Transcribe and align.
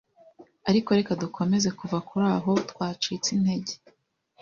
Ariko 0.69 0.89
reka 0.97 1.11
dukomeze 1.23 1.69
kuva 1.79 1.97
kuri 2.07 2.25
aho 2.37 2.51
twacitse 2.71 3.27
integer 3.37 3.77